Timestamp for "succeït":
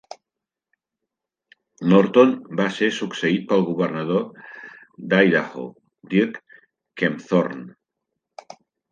2.99-3.45